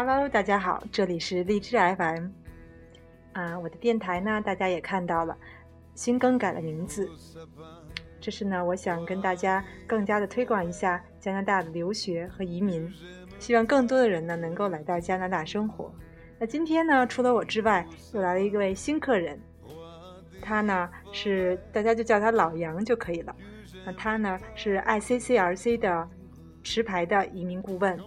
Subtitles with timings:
[0.00, 2.28] Hello，大家好，这里是荔枝 FM。
[3.32, 5.36] 啊，我的电台呢，大家也看到了，
[5.96, 7.10] 新更改了名字。
[8.20, 12.88] 这是呢，我想跟大家更加的推广一下加拿大的留学和移民，
[13.40, 15.92] 希望更多的人呢能够来到加拿大生活。
[16.38, 17.84] 那今天呢，除了我之外，
[18.14, 19.36] 又来了一位新客人，
[20.40, 23.34] 他呢是大家就叫他老杨就可以了。
[23.84, 26.08] 那他呢是 ICCRC 的
[26.62, 27.98] 持牌的移民顾问。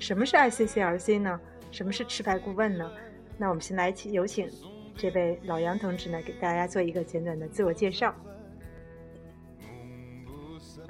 [0.00, 1.38] 什么是 ICCRC 呢？
[1.70, 2.90] 什么是持牌顾问呢？
[3.36, 4.50] 那我们先来请有请
[4.96, 8.14] 这位老杨同志呢，给大家做一个简短的自我介绍。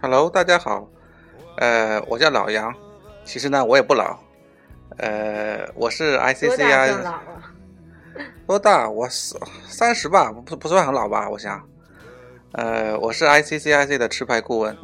[0.01, 0.89] Hello，大家好，
[1.59, 2.73] 呃，我叫老杨，
[3.25, 4.17] 其实呢我也不老，
[4.99, 7.03] 呃，我是 ICCRC。
[7.03, 7.55] 老啊？
[8.47, 8.89] 多大？
[8.89, 11.29] 我三三十吧，不不算很老吧？
[11.29, 11.69] 我想，
[12.53, 14.79] 呃，我是 ICCIC 的持牌顾问，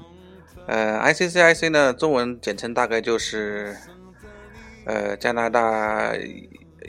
[0.66, 3.76] 呃，ICCIC 呢，中文简称大概就是。
[4.86, 6.16] 呃，加拿大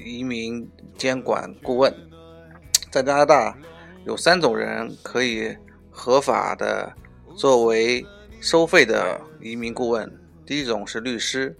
[0.06, 1.92] 移民监管顾问，
[2.92, 3.58] 在加拿大
[4.06, 5.56] 有三种人可以
[5.90, 6.94] 合法的
[7.36, 8.06] 作为
[8.40, 10.08] 收费的移民顾问。
[10.45, 11.53] 第一种是律师，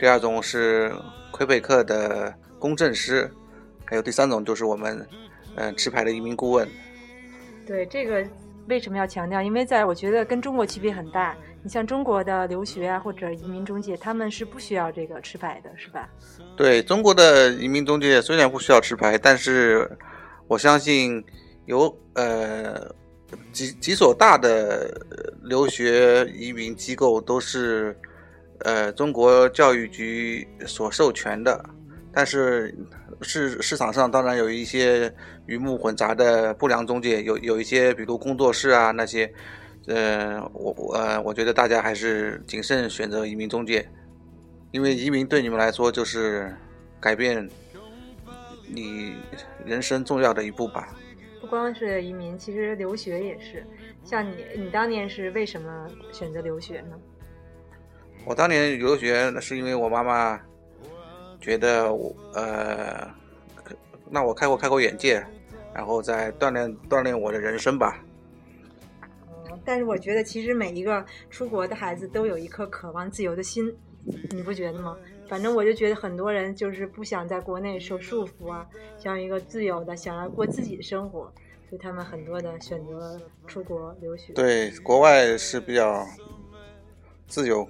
[0.00, 0.90] 第二种是
[1.30, 3.30] 魁北克的公证师，
[3.84, 5.06] 还有第三种就是我们
[5.56, 6.66] 嗯持牌的移民顾问。
[7.66, 8.26] 对这个
[8.68, 9.42] 为什么要强调？
[9.42, 11.36] 因为在我觉得跟中国区别很大。
[11.64, 16.06] 你像中国的留学啊，或者移民中介，他们是不需要这个持牌的，是吧？
[16.58, 19.90] 对，中国的移民中介虽然不需要持牌，但是
[20.46, 21.24] 我相信
[21.64, 22.94] 有呃
[23.50, 24.94] 几几所大的
[25.42, 27.98] 留学移民机构都是
[28.58, 31.64] 呃中国教育局所授权的，
[32.12, 32.76] 但是
[33.22, 35.10] 市市场上当然有一些
[35.46, 39.32] 鱼目混杂的不良中介，有有一些比如工作室啊那些。
[39.86, 43.86] 呃，我我呃，我觉得大家还是谨慎选择移民中介，
[44.70, 46.54] 因为移民对你们来说就是
[47.00, 47.48] 改变
[48.66, 49.14] 你
[49.64, 50.94] 人生重要的一步吧。
[51.40, 53.66] 不光是移民，其实留学也是。
[54.02, 56.98] 像你，你当年是为什么选择留学呢？
[58.24, 60.40] 我当年留学那是因为我妈妈
[61.40, 63.10] 觉得我呃，
[64.08, 65.24] 那我开阔开阔眼界，
[65.74, 68.03] 然后再锻炼锻炼我的人生吧。
[69.64, 73.74] 但是我觉得，其实每一个出国的孩子都有一颗渴望自由的心，
[74.30, 74.96] 你不觉得吗？
[75.26, 78.66] 反正我就觉得很多人就是不想在国内受束缚啊，
[78.98, 81.32] 想要一个自由的，想要过自己的生活，
[81.68, 84.34] 所以他们很多的选择出国留学。
[84.34, 86.06] 对，国外是比较
[87.26, 87.66] 自由，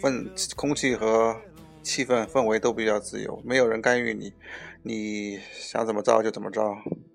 [0.00, 1.36] 氛空气和
[1.82, 4.32] 气氛氛围都比较自由，没有人干预你，
[4.84, 6.62] 你想怎么着就怎么着。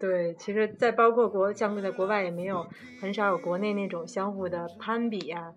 [0.01, 2.65] 对，其实在包括国，像在国外也没有
[2.99, 5.53] 很少有国内那种相互的攀比呀，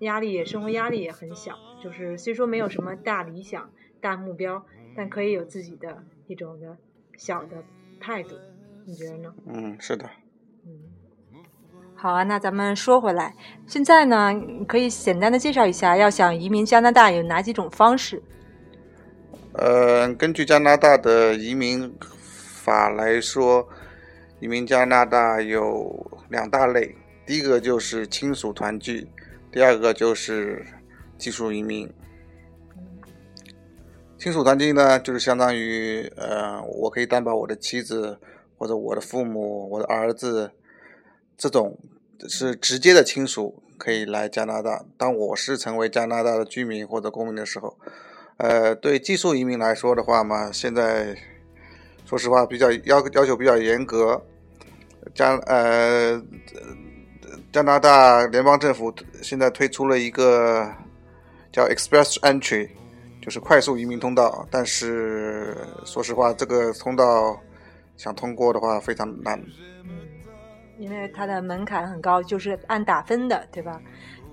[0.00, 1.54] 压力生活压力也很小。
[1.80, 4.66] 就是虽说没有什么大理想、大目标，
[4.96, 6.76] 但可以有自己的一种的
[7.16, 7.62] 小的
[8.00, 8.34] 态度，
[8.84, 9.32] 你觉得呢？
[9.46, 10.10] 嗯，是的。
[10.66, 10.72] 嗯，
[11.94, 14.34] 好啊，那咱们说回来，现在呢，
[14.66, 18.20] 可以简单的介绍一下，要想移民加拿大有哪几种方式？
[19.52, 23.68] 呃，根据加拿大的移民法来说。
[24.44, 26.94] 移民加拿大有两大类，
[27.24, 29.08] 第一个就是亲属团聚，
[29.50, 30.62] 第二个就是
[31.16, 31.90] 技术移民。
[34.18, 38.18] 亲属团聚呢，就是相当于，呃，我可以担保我的妻子
[38.58, 40.50] 或者我的父母、我的儿子，
[41.38, 41.78] 这种
[42.28, 44.84] 是直接的亲属可以来加拿大。
[44.98, 47.78] 当我是成为加拿大的居民或者公民的时候，
[48.36, 51.16] 呃，对技术移民来说的话嘛，现在
[52.04, 54.22] 说实话比较要要求比较严格。
[55.12, 56.22] 加呃，
[57.52, 60.66] 加拿大联邦政府现在推出了一个
[61.52, 62.70] 叫 Express Entry，
[63.20, 64.46] 就是快速移民通道。
[64.50, 67.38] 但是说实话，这个通道
[67.96, 69.40] 想通过的话非常难。
[70.78, 73.80] 因为它的门槛很高，就是按打分的，对吧？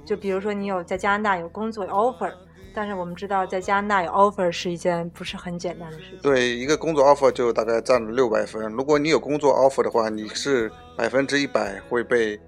[0.06, 2.34] 就比如说你有在加拿大有工作 offer。
[2.74, 6.20] 但是我们知道，在加拿大有 offer 是一件不是很简单的事情。
[6.22, 8.72] 对，一个工作 offer 就大概占了六百分。
[8.72, 12.40] 如果你有工作 offer 的话，你是百分之一百会被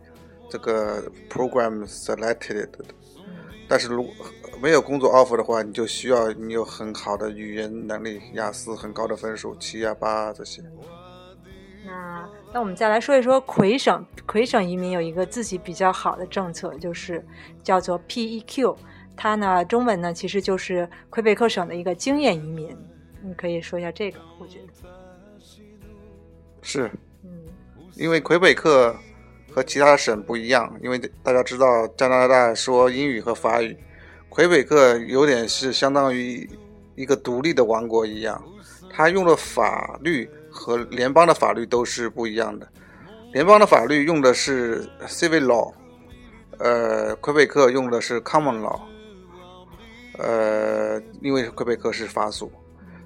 [0.50, 2.86] 这个 program selected 的。
[3.68, 4.14] 但是如果
[4.62, 10.62] 没有工作 offer 的话，你就需要你有很好的语言能力，雅思很高的分数，七啊八这些。
[11.86, 17.26] 那那我们再来说一说魁省，魁省移民有一个自己比较好的政策，就是
[17.62, 18.76] 叫做 PEQ。
[19.16, 22.76] 它呢，中文呢，其实就是魁北克省的一个经验移民。
[23.22, 24.90] 你可以说一下这个，我觉得
[26.62, 26.92] 是，
[27.24, 27.30] 嗯，
[27.96, 28.94] 因为魁北克
[29.52, 33.78] 和其他省不一样，因为大家知道加拿大说英语和法语，
[34.30, 36.50] 魁北克有点是相当于
[36.96, 38.44] 一个独立的王国一样，
[38.90, 42.68] 它用的法律和联邦的法律都是不一样的。
[43.32, 45.74] 联邦的法律用的是 civil law，
[46.60, 48.82] 呃，魁北克用的是 common law，
[50.20, 52.52] 呃，因为魁北克是法属，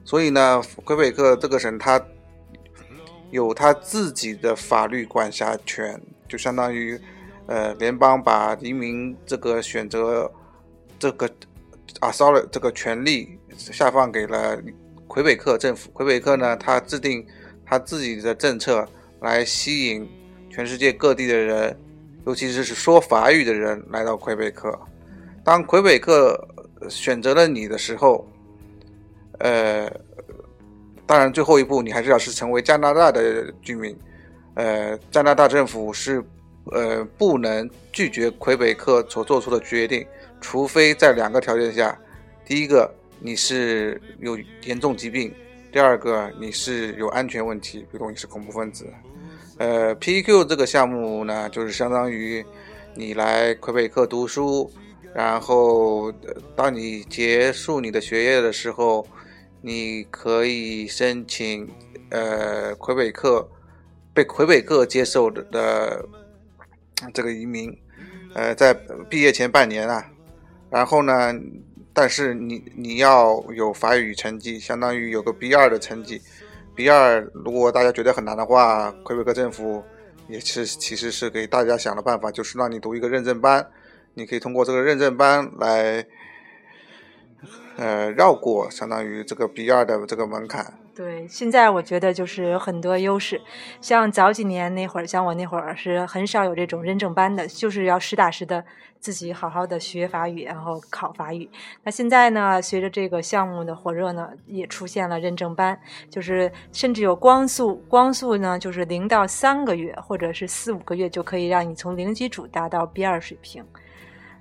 [0.04, 2.02] 所以呢，魁北克这个省它
[3.32, 7.00] 有它自己的法律管辖权，就相当于
[7.48, 10.30] 呃，联邦把移民这个选择
[11.00, 11.26] 这个
[12.02, 14.62] 啊，s o r r y 这个权利下放给了
[15.08, 15.90] 魁北克政府。
[15.92, 17.26] 魁北克呢，它制定
[17.66, 18.88] 它自己的政策
[19.22, 20.10] 来吸引
[20.50, 21.80] 全世界各地的人，
[22.26, 24.78] 尤其是是说法语的人来到魁北克。
[25.44, 26.38] 当魁北克
[26.90, 28.28] 选择了你的时候，
[29.40, 29.92] 呃，
[31.06, 33.98] 当然最后一步你还是要是成为加拿大的居民。
[34.56, 36.24] 呃，加拿大政府是
[36.72, 40.06] 呃不能拒绝魁北克所做出的决定，
[40.42, 41.98] 除非在两个条件下：
[42.46, 45.30] 第一个你是有严重疾病；
[45.72, 48.86] 第二个你是有安全问题，比如你是恐怖分子。
[49.60, 52.46] 呃，PEQ 这个项目呢，就是相当于
[52.96, 54.72] 你来魁北克读书。
[55.18, 56.12] 然后，
[56.56, 59.04] 当你结束你的学业的时候，
[59.62, 61.68] 你可以申请，
[62.12, 63.50] 呃，魁北克
[64.14, 66.06] 被魁北克接受的的
[67.16, 67.76] 这个移民，
[68.36, 68.76] 呃，在
[69.10, 70.06] 毕业前半年啊。
[70.70, 71.34] 然后呢，
[71.94, 76.22] 但是你你要有法语成绩，相当于有个 B 二的成绩。
[76.76, 79.84] B 二，如果大家觉得很难的话，魁北克政府
[80.30, 83.68] 也是其实是给大家想的办法，就是让你读一个认证班。
[84.18, 86.04] 你可以通过这个认证班来，
[87.78, 90.74] 呃，绕过相当于这个 B 二的这个门槛。
[90.96, 93.40] 对，现在我觉得就是有很多优势，
[93.80, 98.66] 像早几年那会儿，像我那会儿是很少有这种认证班的，就是要实打实的
[99.00, 101.48] 自己好好的学法语，然后考法语。
[101.84, 105.80] 那现在呢，随着这个项目的火热呢，也出现了认证班，
[106.10, 113.64] 就是甚至有光速，光速呢就是零到三个月，或者是四五个月就可以让你从零基础达到 B 二水平。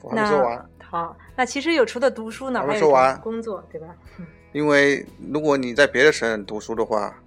[0.09, 0.71] 还没说完。
[0.89, 3.89] 好，那其实有除了读书呢，还没说完工作，对吧？
[4.53, 7.23] 因为如果你在别的省读书的话，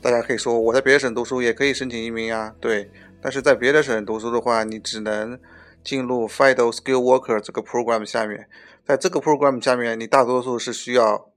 [0.00, 2.90] 大家可以说我在别的省读书也可以申请移民啊，对。
[3.20, 5.38] 但是在别的省读书的话，你只能
[5.84, 8.48] 进入 FIDO Skill Worker 这个 program 下面，
[8.86, 11.28] 在这个 program 下面，你大多数是需要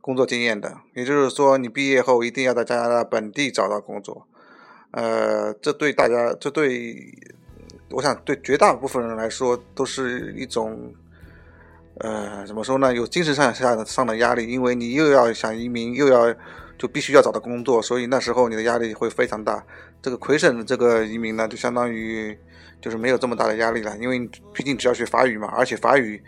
[0.00, 4.26] 工作经验的，也就是说，你毕业后一定要在加拿大本地找到工作。
[4.92, 7.18] 呃，这对大家，这对。
[7.92, 10.92] 我想对绝大部分人来说都是一种，
[11.98, 12.92] 呃，怎么说呢？
[12.92, 16.34] 有精神上下的上的压力，因为你又要想移民，又要
[16.78, 19.64] 就必须要找到工作，所以那时候你的压力会非常大。
[20.00, 22.36] 这个魁省的这个移民呢，就相当于
[22.80, 24.18] 就是没有这么大的压力了，因为
[24.52, 26.20] 毕竟只要学法语嘛，而且法语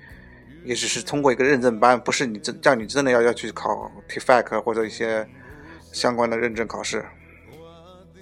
[0.65, 5.27] 也只是通过一个认证班，不是你真叫你真的要要去考 TFAC 或者一些
[5.93, 7.05] 相关的认证考试。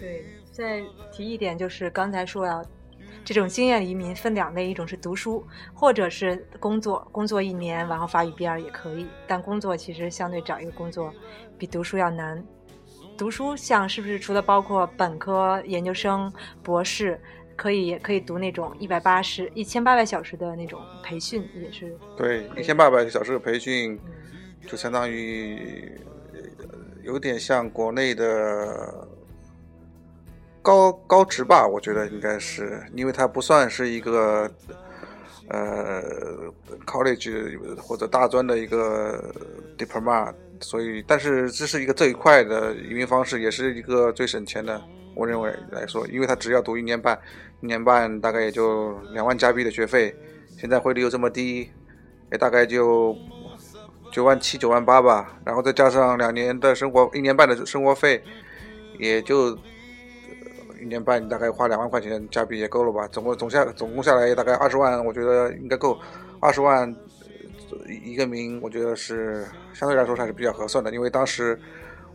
[0.00, 2.64] 对，再提一点就是刚才说要。
[3.24, 9.06] 这种经验移民分两类，一种是读书，或者是工作，工作一年，然后法语 B 二也可以。
[9.26, 11.12] 但工作其实相对找一个工作
[11.56, 12.42] 比读书要难。
[13.16, 16.32] 读书像是不是除了包括本科、研究生、
[16.62, 17.20] 博士，
[17.54, 21.96] 可以也可以读那种一百八十一千八百小时的那种培训，也是。
[22.16, 23.98] 对，一千八百小时的培训，
[24.66, 25.92] 就相当于
[27.02, 29.08] 有点像国内的。
[30.62, 34.48] 高高职吧，我觉得应该是，因为它不算是一个
[35.48, 36.00] 呃
[36.86, 39.34] college 或者大专的一个
[39.76, 44.80] diploma，所以，但是这是一个最快的移民方式，也是一个最省钱的，
[45.16, 47.20] 我认为来说，因为他只要读一年半，
[47.60, 50.14] 一年半大概也就两万加币的学费，
[50.56, 51.68] 现在汇率又这么低，
[52.30, 53.16] 也大概就
[54.12, 58.22] 九万七九万八吧，然后再加上两年的生活，一年半的生活费，
[58.98, 59.58] 也就。
[60.82, 63.06] 一年半，你大概花两万块钱加币也够了吧？
[63.08, 65.96] 总共总下总共下来也大概二十万，我觉得应该够。
[66.40, 66.92] 二十万
[68.04, 70.92] 一个名，我觉得是相对来说还是比较合算的。
[70.92, 71.56] 因为当时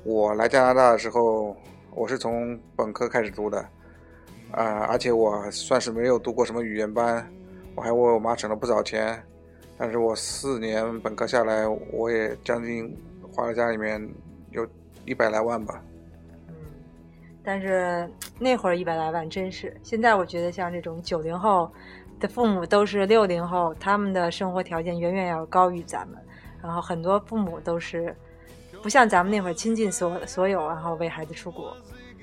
[0.04, 1.56] 我来加拿大的时候，
[1.92, 3.60] 我是从本科开始读的，
[4.52, 7.26] 啊，而且我算是没有读过什么语言班，
[7.74, 9.18] 我还为我妈省了不少钱。
[9.78, 12.94] 但是我四年本科下来，我也将近
[13.32, 14.06] 花了家里面
[14.52, 14.68] 有
[15.06, 15.82] 一百来万吧。
[17.48, 18.06] 但是
[18.38, 21.72] 那会儿一百来万真是，现在我觉得像这种九零后
[22.20, 26.20] 的父母都是六零后，他们的生活条件远远要高于咱们，
[26.62, 28.14] 然后很多父母都是
[28.84, 31.74] 不像咱们那会儿倾尽所所有，然后为孩子出国，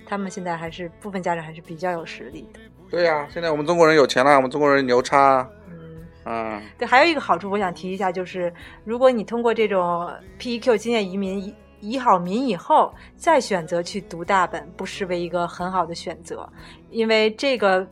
[0.07, 2.61] 他们现在还是部分家长还是比较有实力的。
[2.91, 5.49] 对呀，现在我们中国人有钱了，我们中国人牛叉。
[5.71, 8.53] 嗯，嗯，对，还有一个好处，我想提一下，就是
[8.85, 10.07] 如果你通过这种
[10.39, 11.55] PEQ 经验移民
[11.85, 16.49] 移移好民以后，再选择去读大本，不失为一个很好的选择，
[16.91, 17.87] 因为这个。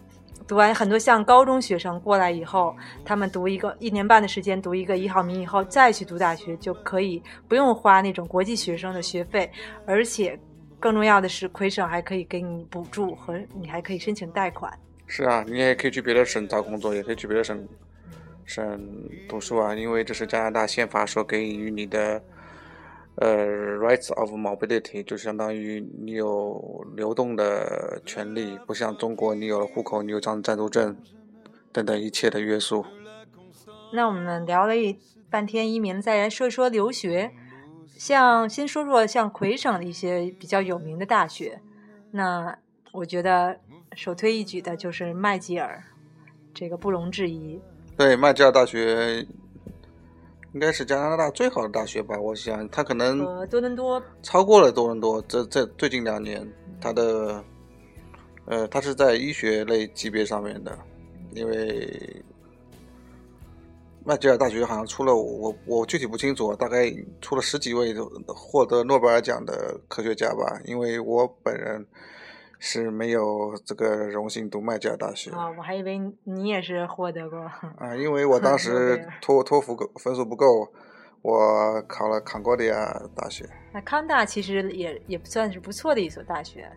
[0.48, 9.50] 读完很多像高中学生过来以后，他们读一个一年半的时间，读一个一号名以后，再去读大学就可以不用花那种国际学生的学费，
[9.86, 10.38] 而且
[10.80, 14.76] 更重要的是，魁省还可以给你补助和你还可以申请贷款。
[15.06, 17.66] 是啊，你也可以去别的省找工作，也可以去别的省
[18.44, 18.78] 省
[19.28, 22.20] 读书啊，因为这是加拿大宪法所给予你的。
[23.16, 23.36] 呃
[23.76, 30.96] ，rights of mobility 就相当于你有流动的权利，不像中国，你有了户口，你有张暂住证
[31.70, 32.86] 等等一切的约束。
[33.92, 37.32] 那我们聊了一半天移民，再来说一说留学。
[37.98, 41.60] 像先说说像魁省的一些比较有名的大学，
[42.12, 42.56] 那
[42.92, 43.60] 我觉得
[43.94, 45.84] 首推一举的就是麦吉尔，
[46.54, 47.60] 这个不容置疑。
[47.96, 49.26] 对，麦吉尔大学。
[50.54, 52.18] 应该是加拿大最好的大学吧？
[52.18, 53.18] 我想他可能
[53.48, 55.20] 多伦多超过了多伦多。
[55.28, 56.46] 这这最近两年，
[56.80, 57.42] 他的
[58.44, 60.78] 呃，他是在医学类级别上面的，
[61.34, 62.22] 因为
[64.04, 67.94] 麦吉尔大学好像出了我我具体不清楚，大概出了十几位
[68.26, 70.60] 获得诺贝尔奖的科学家吧。
[70.66, 71.86] 因为我本人。
[72.64, 77.40] 是没有这个荣幸读麦吉尔大学啊，我还以为你也是获得过
[77.76, 80.72] 啊，因为我当 时托托福分数不够，
[81.22, 83.44] 我考了康戈迪亚大学。
[83.72, 86.70] 那康大其实也也不算是不错的一所大学。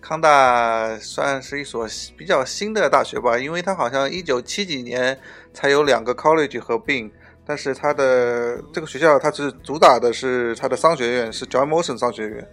[0.00, 1.84] 康大算是一所
[2.16, 5.18] 比较新的大学吧，因为它好像一九七几年
[5.52, 7.10] 才有两个 college 合并，
[7.44, 12.48] 但是它的这个学校它是主打的是它的商学院是 John Molson 商学院，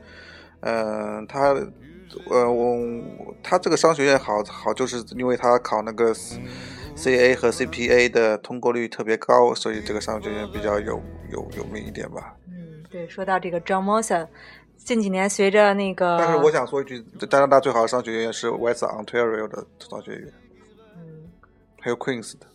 [0.62, 1.56] 嗯，它。
[2.30, 11.02] 呃，我他这个商学院好好，就是因为他考那个 C A 和 C P A 的通过率特别高，所以这个商学院比较有
[11.32, 12.36] 有有名一点吧。
[12.48, 14.28] 嗯，对，说到这个 John Molson，
[14.78, 20.34] 近几年随着那个，但是我想说一句，加拿大最好的商学院是 West Ontario 的商学院，
[20.98, 21.30] 嗯，
[21.80, 22.46] 还有 Queens 的，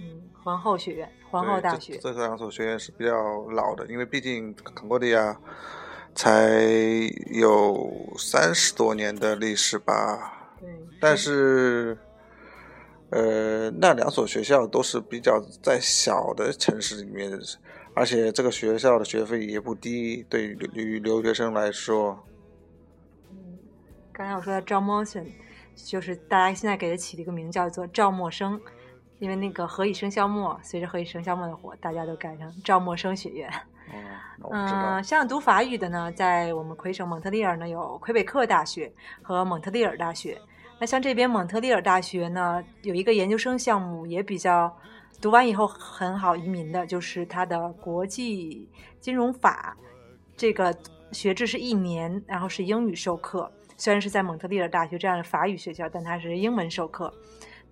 [0.00, 3.12] 嗯，皇后学院，皇后大学，这两所学院是比较
[3.50, 5.38] 老的，因为毕竟康戈迪亚。
[6.14, 6.60] 才
[7.32, 10.54] 有三十多年的历史吧，
[11.00, 11.98] 但是，
[13.10, 17.36] 呃，那两所学校都是比较在小的城市里面，
[17.94, 22.24] 而且这个学校的学费也不低，对于留学生来说。
[23.30, 23.58] 嗯，
[24.12, 25.26] 刚才我说的赵默生，
[25.74, 28.60] 就是大家现在给他起了一个名叫做赵默生，
[29.24, 33.50] 因为那个何以笙箫默，随着何以笙箫默的火，大家都改成赵默笙学院。
[34.50, 40.38] 嗯，像读法语的呢，在我们魁省蒙特利尔呢有魁北克大学和蒙特利尔大学。
[40.78, 44.70] 那像这边蒙特利尔大学呢，有一个研究生项目也比较，
[45.22, 48.68] 读完以后很好移民的，就是它的国际
[49.00, 49.74] 金融法
[50.36, 50.76] 这个
[51.12, 53.50] 学制是一年，然后是英语授课。
[53.78, 57.10] 虽然是在蒙特利尔大学这样的法语学校，但它是英文授课。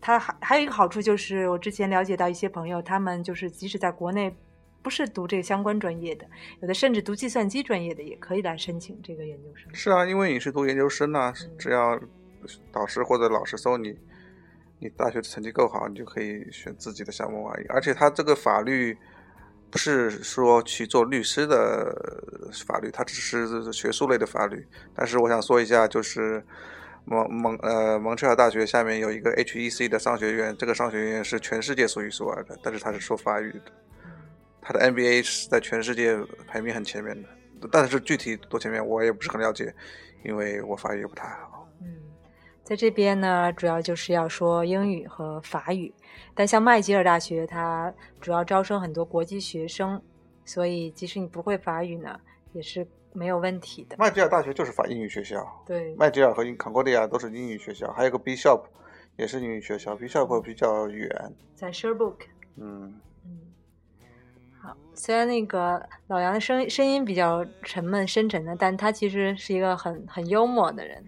[0.03, 4.37] 它还还有一个好处就是，我之前了解到一些朋友，他们就是即使在国内。
[4.85, 6.27] 不是读这个相关专业的，
[6.61, 9.73] 有的甚至读计算机专业的也可以来申请这个研究生。
[9.73, 11.97] 是啊，因为你是读研究生呢，只要
[12.73, 13.97] 导师或者老师搜你，
[14.81, 17.67] 你大学成绩够好，你就可以选自己的项目而已。
[17.69, 18.99] 而且他这个法律
[19.71, 24.67] 不是说去做律师的法律，它只是学术类的法律。
[24.97, 26.45] 但是我想说一下，就是
[27.05, 33.73] 蒙蒙呃蒙特尔大学下面有一个 HEC 的商学院，这个商学院是全世界数一数二的，但是它是说法语的。
[34.65, 36.17] 他的 NBA 是在全世界
[36.47, 37.29] 排名很前面的，
[37.73, 39.75] 但是具体多前面我也不是很了解，
[40.25, 41.69] 因为我法语也不太好。
[41.81, 41.89] 嗯，
[42.63, 45.93] 在这边呢，主要就是要说英语和法语，
[46.33, 50.01] 但像麦吉尔大学，它主要招生很多国际学生，
[50.45, 52.21] 所以即使你不会法语呢，
[52.53, 53.97] 也是没有问题的。
[53.99, 58.63] 麦吉尔大学就是法英语学校，对，麦吉尔和康哥利亚都是英语学校，还有个 Bishop
[59.17, 62.27] 也是英语学校，Bishop 比较远，在 Sherbrooke。
[62.57, 63.01] 嗯。
[64.61, 71.05] 好，虽然那个老杨的声声音比较沉闷深沉的，但他其实是一个很很幽默的人，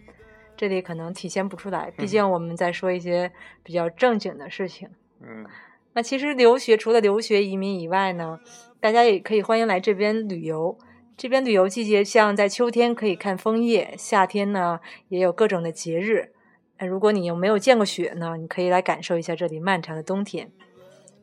[0.57, 3.31] 这里可能体现不出来，毕竟我们在说一些
[3.63, 4.91] 比较正经的事情。
[5.21, 5.47] 嗯，
[5.93, 8.41] 那其实留学除了留学移民以外呢，
[8.81, 10.77] 大家也可以欢迎来这边旅游。
[11.17, 16.33] 这边旅游季节像在秋天可以看枫叶，夏天呢也有各种的节日。
[16.81, 20.51] 如果你又没有见过雪呢，你可以来感受一下这里漫长的冬天。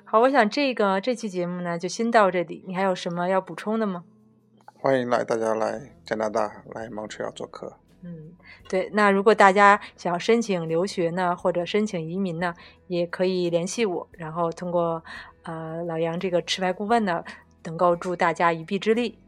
[0.05, 2.63] 好，我想这个这期节目呢就先到这里。
[2.65, 4.05] 你还有什么要补充的吗？
[4.79, 7.77] 欢迎来大家来加拿大来蒙特利尔做客。
[8.03, 8.31] 嗯，
[8.69, 8.89] 对。
[8.93, 12.53] 那如果大家想要申请留学呢，或者申请移民呢，
[12.87, 15.03] 也可以联系我，然后通过
[15.43, 17.23] 呃老杨这个持牌顾问呢，
[17.65, 19.19] 能够助大家一臂之力。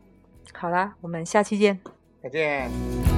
[0.52, 1.80] 好啦，我们下期见。
[2.22, 3.13] 再见。